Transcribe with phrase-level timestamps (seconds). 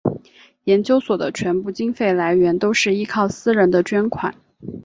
[0.63, 4.33] 研究所的全部经费来源都是依靠私人的捐款。